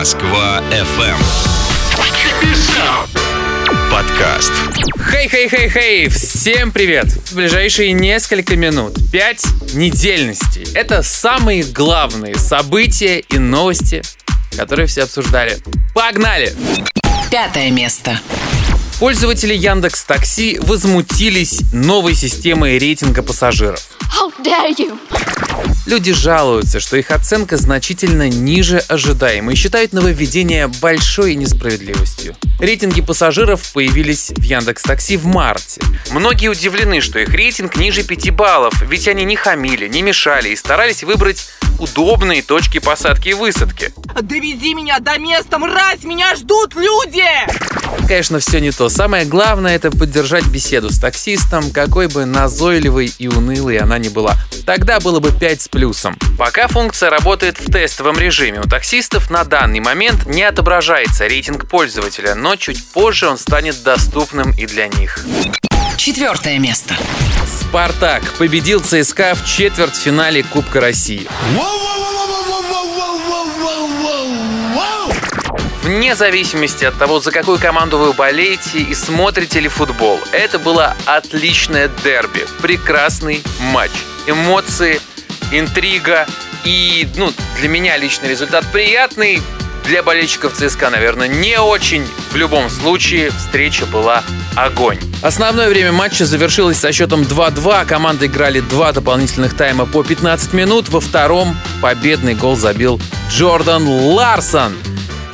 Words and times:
Москва 0.00 0.62
FM. 0.70 1.14
Подкаст. 3.90 4.50
Хей-хей-хей-хей! 4.96 6.08
Всем 6.08 6.72
привет! 6.72 7.08
В 7.08 7.34
ближайшие 7.34 7.92
несколько 7.92 8.56
минут 8.56 8.96
пять 9.12 9.44
недельностей. 9.74 10.66
Это 10.72 11.02
самые 11.02 11.64
главные 11.64 12.36
события 12.36 13.18
и 13.18 13.36
новости, 13.36 14.00
которые 14.56 14.86
все 14.86 15.02
обсуждали. 15.02 15.58
Погнали! 15.94 16.54
Пятое 17.30 17.70
место. 17.70 18.18
Пользователи 19.00 19.54
Яндекс 19.54 20.04
Такси 20.04 20.58
возмутились 20.60 21.62
новой 21.72 22.14
системой 22.14 22.76
рейтинга 22.76 23.22
пассажиров. 23.22 23.80
How 24.02 24.30
dare 24.44 24.76
you! 24.76 24.98
Люди 25.86 26.12
жалуются, 26.12 26.80
что 26.80 26.98
их 26.98 27.10
оценка 27.10 27.56
значительно 27.56 28.28
ниже 28.28 28.76
ожидаемой 28.88 29.54
и 29.54 29.56
считают 29.56 29.94
нововведение 29.94 30.68
большой 30.68 31.34
несправедливостью. 31.34 32.36
Рейтинги 32.58 33.00
пассажиров 33.00 33.72
появились 33.72 34.32
в 34.36 34.42
Яндекс 34.42 34.82
Такси 34.82 35.16
в 35.16 35.24
марте. 35.24 35.80
Многие 36.10 36.48
удивлены, 36.48 37.00
что 37.00 37.18
их 37.18 37.30
рейтинг 37.30 37.76
ниже 37.76 38.02
5 38.02 38.30
баллов, 38.32 38.74
ведь 38.82 39.08
они 39.08 39.24
не 39.24 39.34
хамили, 39.34 39.88
не 39.88 40.02
мешали 40.02 40.50
и 40.50 40.56
старались 40.56 41.04
выбрать 41.04 41.48
удобные 41.78 42.42
точки 42.42 42.78
посадки 42.80 43.30
и 43.30 43.34
высадки. 43.34 43.94
Довези 44.20 44.74
меня 44.74 44.98
до 44.98 45.18
места, 45.18 45.58
мразь! 45.58 46.04
Меня 46.04 46.36
ждут 46.36 46.74
люди! 46.74 47.24
Конечно, 48.10 48.40
все 48.40 48.60
не 48.60 48.72
то. 48.72 48.88
Самое 48.88 49.24
главное 49.24 49.76
это 49.76 49.92
поддержать 49.92 50.44
беседу 50.46 50.90
с 50.90 50.98
таксистом, 50.98 51.70
какой 51.70 52.08
бы 52.08 52.24
назойливой 52.24 53.12
и 53.20 53.28
унылой 53.28 53.76
она 53.76 53.98
ни 53.98 54.08
была. 54.08 54.34
Тогда 54.66 54.98
было 54.98 55.20
бы 55.20 55.30
5 55.30 55.60
с 55.62 55.68
плюсом. 55.68 56.18
Пока 56.36 56.66
функция 56.66 57.08
работает 57.08 57.60
в 57.60 57.70
тестовом 57.70 58.18
режиме, 58.18 58.62
у 58.62 58.68
таксистов 58.68 59.30
на 59.30 59.44
данный 59.44 59.78
момент 59.78 60.26
не 60.26 60.42
отображается 60.42 61.28
рейтинг 61.28 61.68
пользователя, 61.68 62.34
но 62.34 62.56
чуть 62.56 62.84
позже 62.90 63.28
он 63.28 63.38
станет 63.38 63.80
доступным 63.84 64.50
и 64.58 64.66
для 64.66 64.88
них. 64.88 65.24
Четвертое 65.96 66.58
место. 66.58 66.96
Спартак 67.60 68.24
победил 68.38 68.80
ЦСКА 68.80 69.36
в 69.36 69.46
четвертьфинале 69.46 70.42
Кубка 70.42 70.80
России. 70.80 71.28
Вне 75.90 76.14
зависимости 76.14 76.84
от 76.84 76.96
того, 76.96 77.18
за 77.18 77.32
какую 77.32 77.58
команду 77.58 77.98
вы 77.98 78.12
болеете 78.12 78.78
и 78.78 78.94
смотрите 78.94 79.58
ли 79.58 79.66
футбол, 79.66 80.20
это 80.30 80.60
было 80.60 80.94
отличное 81.04 81.90
дерби, 82.04 82.46
прекрасный 82.62 83.42
матч. 83.72 83.90
Эмоции, 84.28 85.00
интрига 85.50 86.28
и, 86.62 87.08
ну, 87.16 87.32
для 87.58 87.68
меня 87.68 87.96
личный 87.96 88.28
результат 88.28 88.64
приятный, 88.70 89.42
для 89.84 90.04
болельщиков 90.04 90.52
ЦСКА, 90.52 90.90
наверное, 90.90 91.26
не 91.26 91.58
очень. 91.58 92.06
В 92.30 92.36
любом 92.36 92.70
случае, 92.70 93.32
встреча 93.32 93.84
была 93.84 94.22
огонь. 94.54 95.00
Основное 95.22 95.68
время 95.68 95.90
матча 95.90 96.24
завершилось 96.24 96.78
со 96.78 96.92
счетом 96.92 97.22
2-2. 97.22 97.84
Команды 97.86 98.26
играли 98.26 98.60
два 98.60 98.92
дополнительных 98.92 99.56
тайма 99.56 99.86
по 99.86 100.04
15 100.04 100.52
минут. 100.52 100.88
Во 100.88 101.00
втором 101.00 101.56
победный 101.82 102.36
гол 102.36 102.54
забил 102.54 103.00
Джордан 103.28 103.88
Ларсон. 103.88 104.76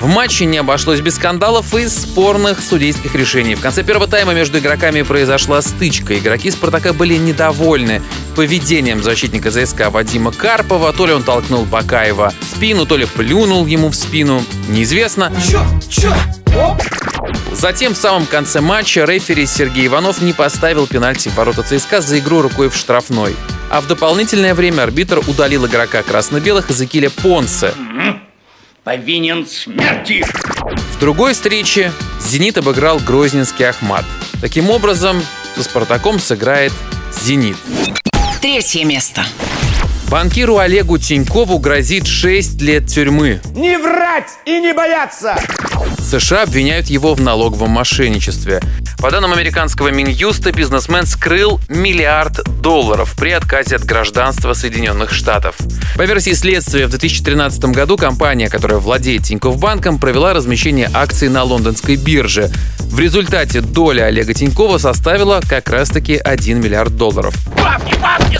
В 0.00 0.06
матче 0.06 0.44
не 0.44 0.58
обошлось 0.58 1.00
без 1.00 1.16
скандалов 1.16 1.74
и 1.74 1.88
спорных 1.88 2.60
судейских 2.60 3.14
решений. 3.14 3.54
В 3.54 3.60
конце 3.60 3.82
первого 3.82 4.06
тайма 4.06 4.34
между 4.34 4.58
игроками 4.58 5.02
произошла 5.02 5.62
стычка. 5.62 6.18
Игроки 6.18 6.50
«Спартака» 6.50 6.92
были 6.92 7.16
недовольны 7.16 8.02
поведением 8.34 9.02
защитника 9.02 9.50
ЗСК 9.50 9.88
Вадима 9.88 10.32
Карпова. 10.32 10.92
То 10.92 11.06
ли 11.06 11.12
он 11.14 11.22
толкнул 11.22 11.64
Бакаева 11.64 12.32
в 12.38 12.44
спину, 12.44 12.84
то 12.84 12.96
ли 12.96 13.06
плюнул 13.06 13.64
ему 13.66 13.88
в 13.88 13.94
спину. 13.94 14.44
Неизвестно. 14.68 15.32
Затем 17.52 17.94
в 17.94 17.96
самом 17.96 18.26
конце 18.26 18.60
матча 18.60 19.04
рефери 19.04 19.46
Сергей 19.46 19.86
Иванов 19.86 20.20
не 20.20 20.34
поставил 20.34 20.86
пенальти 20.86 21.30
в 21.30 21.34
ворота 21.34 21.62
ЦСКА 21.62 22.02
за 22.02 22.18
игру 22.18 22.42
рукой 22.42 22.68
в 22.68 22.76
штрафной. 22.76 23.34
А 23.70 23.80
в 23.80 23.86
дополнительное 23.86 24.54
время 24.54 24.82
арбитр 24.82 25.20
удалил 25.26 25.66
игрока 25.66 26.02
красно-белых 26.02 26.70
Эзекиля 26.70 27.10
Понсе. 27.10 27.72
Повинен 28.86 29.44
смерти. 29.48 30.24
В 30.94 31.00
другой 31.00 31.34
встрече 31.34 31.90
«Зенит» 32.20 32.56
обыграл 32.56 33.00
Грозненский 33.00 33.68
Ахмат. 33.68 34.04
Таким 34.40 34.70
образом, 34.70 35.20
со 35.56 35.64
«Спартаком» 35.64 36.20
сыграет 36.20 36.72
«Зенит». 37.12 37.56
Третье 38.40 38.84
место. 38.84 39.24
Банкиру 40.10 40.58
Олегу 40.58 40.98
Тинькову 40.98 41.58
грозит 41.58 42.06
6 42.06 42.62
лет 42.62 42.86
тюрьмы. 42.86 43.40
Не 43.54 43.76
врать 43.76 44.30
и 44.44 44.60
не 44.60 44.72
бояться! 44.72 45.36
США 45.98 46.44
обвиняют 46.44 46.86
его 46.86 47.14
в 47.14 47.20
налоговом 47.20 47.70
мошенничестве. 47.70 48.62
По 48.98 49.10
данным 49.10 49.32
американского 49.32 49.88
Минюста, 49.88 50.52
бизнесмен 50.52 51.06
скрыл 51.06 51.60
миллиард 51.68 52.40
долларов 52.62 53.14
при 53.18 53.30
отказе 53.30 53.76
от 53.76 53.84
гражданства 53.84 54.54
Соединенных 54.54 55.12
Штатов. 55.12 55.56
По 55.96 56.02
версии 56.02 56.32
следствия, 56.32 56.86
в 56.86 56.90
2013 56.90 57.64
году 57.66 57.96
компания, 57.96 58.48
которая 58.48 58.78
владеет 58.78 59.24
Тинькофф 59.24 59.58
банком, 59.58 59.98
провела 59.98 60.32
размещение 60.32 60.88
акций 60.94 61.28
на 61.28 61.42
лондонской 61.42 61.96
бирже. 61.96 62.50
В 62.78 63.00
результате 63.00 63.60
доля 63.60 64.04
Олега 64.04 64.32
Тинькова 64.32 64.78
составила 64.78 65.40
как 65.46 65.68
раз-таки 65.68 66.16
1 66.16 66.60
миллиард 66.60 66.96
долларов. 66.96 67.34
Бабки, 67.56 67.96
бабки! 68.00 68.38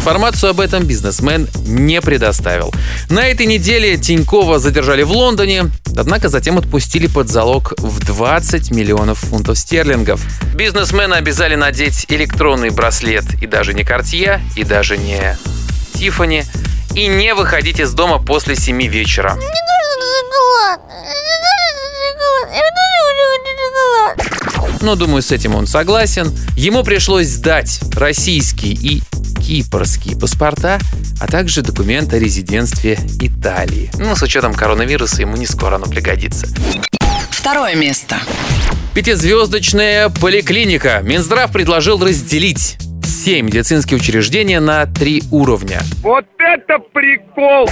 Информацию 0.00 0.48
об 0.48 0.60
этом 0.60 0.84
бизнесмен 0.84 1.46
не 1.66 2.00
предоставил. 2.00 2.72
На 3.10 3.28
этой 3.28 3.44
неделе 3.44 3.98
Тинькова 3.98 4.58
задержали 4.58 5.02
в 5.02 5.12
Лондоне, 5.12 5.66
однако 5.94 6.30
затем 6.30 6.56
отпустили 6.56 7.06
под 7.06 7.28
залог 7.28 7.74
в 7.76 8.02
20 8.06 8.70
миллионов 8.70 9.18
фунтов 9.18 9.58
стерлингов. 9.58 10.22
Бизнесмена 10.54 11.16
обязали 11.16 11.54
надеть 11.54 12.06
электронный 12.08 12.70
браслет 12.70 13.24
и 13.42 13.46
даже 13.46 13.74
не 13.74 13.82
Cartier, 13.82 14.40
и 14.56 14.64
даже 14.64 14.96
не 14.96 15.36
Тиффани, 15.92 16.46
и 16.94 17.06
не 17.06 17.34
выходить 17.34 17.78
из 17.78 17.92
дома 17.92 18.18
после 18.18 18.56
7 18.56 18.82
вечера. 18.86 19.36
Но, 24.80 24.96
думаю, 24.96 25.22
с 25.22 25.30
этим 25.30 25.54
он 25.54 25.66
согласен. 25.66 26.32
Ему 26.56 26.82
пришлось 26.82 27.28
сдать 27.28 27.80
российские 27.94 28.72
и 28.72 29.02
кипрские 29.40 30.16
паспорта, 30.16 30.78
а 31.20 31.26
также 31.26 31.62
документ 31.62 32.12
о 32.12 32.18
резидентстве 32.18 32.98
Италии. 33.20 33.90
Ну, 33.98 34.14
с 34.16 34.22
учетом 34.22 34.54
коронавируса 34.54 35.22
ему 35.22 35.36
не 35.36 35.46
скоро 35.46 35.76
оно 35.76 35.86
пригодится. 35.86 36.46
Второе 37.30 37.74
место. 37.74 38.16
Пятизвездочная 38.94 40.08
поликлиника. 40.08 41.00
Минздрав 41.02 41.52
предложил 41.52 42.02
разделить 42.04 42.78
все 43.02 43.42
медицинские 43.42 43.98
учреждения 43.98 44.60
на 44.60 44.86
три 44.86 45.22
уровня. 45.30 45.82
Вот 46.02 46.24
это 46.38 46.78
прикол! 46.92 47.68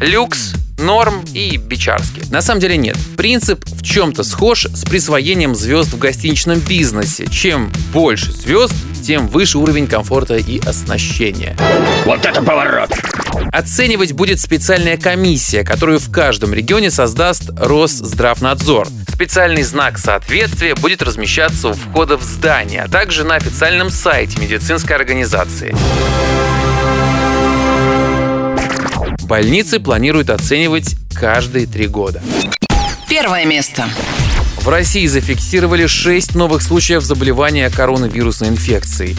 Люкс, 0.00 0.54
норм 0.78 1.24
и 1.32 1.56
бичарский. 1.56 2.22
На 2.30 2.42
самом 2.42 2.60
деле 2.60 2.76
нет. 2.76 2.96
Принцип 3.16 3.64
в 3.64 3.82
чем-то 3.82 4.24
схож 4.24 4.64
с 4.64 4.84
присвоением 4.84 5.54
звезд 5.54 5.92
в 5.92 5.98
гостиничном 5.98 6.60
бизнесе. 6.60 7.26
Чем 7.30 7.72
больше 7.92 8.32
звезд, 8.32 8.74
тем 9.04 9.28
выше 9.28 9.58
уровень 9.58 9.86
комфорта 9.86 10.36
и 10.36 10.60
оснащения. 10.66 11.56
Вот 12.04 12.24
это 12.24 12.42
поворот! 12.42 12.90
Оценивать 13.52 14.12
будет 14.12 14.40
специальная 14.40 14.96
комиссия, 14.96 15.62
которую 15.62 15.98
в 15.98 16.10
каждом 16.10 16.54
регионе 16.54 16.90
создаст 16.90 17.50
Росздравнадзор. 17.56 18.88
Специальный 19.12 19.62
знак 19.62 19.98
соответствия 19.98 20.74
будет 20.74 21.02
размещаться 21.02 21.68
у 21.68 21.72
входа 21.74 22.16
в 22.16 22.22
здание, 22.22 22.82
а 22.82 22.88
также 22.88 23.24
на 23.24 23.36
официальном 23.36 23.90
сайте 23.90 24.40
медицинской 24.40 24.96
организации. 24.96 25.74
Больницы 29.24 29.80
планируют 29.80 30.28
оценивать 30.28 30.96
каждые 31.14 31.66
три 31.66 31.86
года. 31.86 32.22
Первое 33.08 33.46
место. 33.46 33.88
В 34.60 34.68
России 34.68 35.06
зафиксировали 35.06 35.86
6 35.86 36.34
новых 36.34 36.62
случаев 36.62 37.02
заболевания 37.02 37.70
коронавирусной 37.70 38.50
инфекцией. 38.50 39.16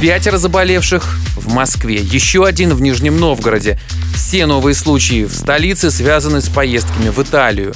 Пятеро 0.00 0.38
заболевших 0.38 1.18
в 1.36 1.52
Москве, 1.52 1.96
еще 1.96 2.46
один 2.46 2.74
в 2.74 2.80
Нижнем 2.80 3.18
Новгороде. 3.18 3.78
Все 4.14 4.46
новые 4.46 4.74
случаи 4.74 5.24
в 5.24 5.34
столице 5.34 5.90
связаны 5.90 6.40
с 6.40 6.48
поездками 6.48 7.10
в 7.10 7.18
Италию. 7.22 7.74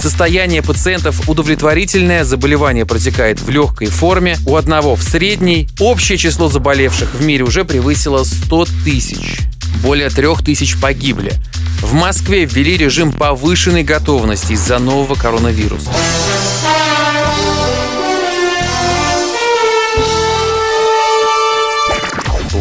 Состояние 0.00 0.62
пациентов 0.62 1.28
удовлетворительное, 1.28 2.24
заболевание 2.24 2.86
протекает 2.86 3.38
в 3.38 3.50
легкой 3.50 3.88
форме, 3.88 4.38
у 4.46 4.56
одного 4.56 4.96
в 4.96 5.02
средней. 5.02 5.68
Общее 5.78 6.16
число 6.16 6.48
заболевших 6.48 7.14
в 7.14 7.22
мире 7.22 7.44
уже 7.44 7.66
превысило 7.66 8.24
100 8.24 8.66
тысяч. 8.82 9.40
Более 9.82 10.08
трех 10.08 10.42
тысяч 10.42 10.80
погибли. 10.80 11.34
В 11.82 11.92
Москве 11.92 12.46
ввели 12.46 12.78
режим 12.78 13.12
повышенной 13.12 13.82
готовности 13.82 14.52
из-за 14.52 14.78
нового 14.78 15.16
коронавируса. 15.16 15.90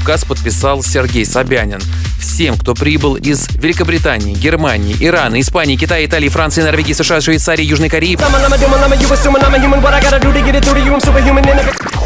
Указ 0.09 0.25
подписал 0.25 0.81
Сергей 0.81 1.23
Собянин. 1.23 1.79
Всем, 2.19 2.57
кто 2.57 2.73
прибыл 2.73 3.15
из 3.15 3.47
Великобритании, 3.49 4.33
Германии, 4.33 4.95
Ирана, 4.99 5.39
Испании, 5.39 5.75
Китая, 5.75 6.03
Италии, 6.03 6.29
Франции, 6.29 6.63
Норвегии, 6.63 6.93
США, 6.93 7.21
Швейцарии, 7.21 7.63
Южной 7.63 7.89
Кореи, 7.89 8.17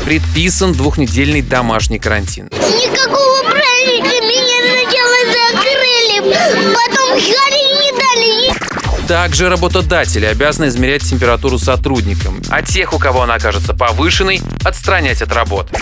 предписан 0.03 0.73
двухнедельный 0.73 1.41
домашний 1.41 1.97
карантин. 1.97 2.49
Никакого 2.51 3.39
праздника 3.43 4.21
меня 4.25 4.59
сначала 4.67 5.19
закрыли, 5.31 6.35
потом 6.73 7.11
Харри. 7.11 7.72
Также 9.13 9.47
работодатели 9.47 10.25
обязаны 10.25 10.69
измерять 10.69 11.03
температуру 11.03 11.59
сотрудникам, 11.59 12.41
а 12.49 12.63
тех, 12.63 12.93
у 12.93 12.97
кого 12.97 13.21
она 13.21 13.35
окажется 13.35 13.75
повышенной, 13.75 14.41
отстранять 14.65 15.21
от 15.21 15.31
работы. 15.31 15.75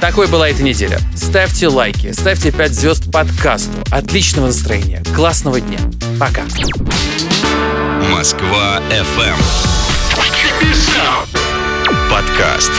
Такой 0.00 0.28
была 0.28 0.48
эта 0.48 0.62
неделя. 0.62 0.98
Ставьте 1.14 1.68
лайки, 1.68 2.12
ставьте 2.12 2.50
5 2.50 2.72
звезд 2.72 3.12
подкасту. 3.12 3.72
Отличного 3.90 4.46
настроения, 4.46 5.02
классного 5.14 5.60
дня. 5.60 5.78
Пока. 6.18 6.44
Москва 8.10 8.80
FM. 8.88 9.36
Подкаст. 12.08 12.72